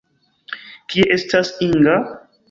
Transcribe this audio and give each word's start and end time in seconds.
Kie 0.93 1.05
estas 1.15 1.51
Inga? 1.67 1.99